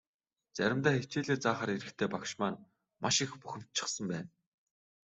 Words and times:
Заримдаа 0.55 0.93
хичээлээ 1.01 1.37
заахаар 1.41 1.71
ирэхдээ 1.73 2.07
багш 2.13 2.31
маань 2.39 2.59
маш 3.03 3.15
их 3.25 3.31
бухимдчихсан 3.41 4.05
байна. 4.11 4.29